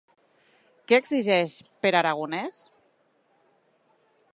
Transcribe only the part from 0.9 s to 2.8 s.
Què exigeix Pere Aragonès?